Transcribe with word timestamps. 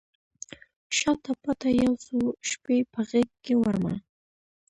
شاته 0.97 1.31
پاته 1.41 1.69
یو 1.83 1.93
څو 2.05 2.17
شپې 2.49 2.77
په 2.91 2.99
غیږکې 3.09 3.53
وړمه 3.57 3.95